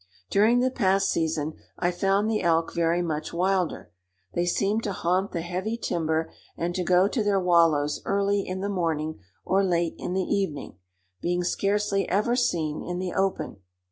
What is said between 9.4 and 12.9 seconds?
or late in the evening, being scarcely ever seen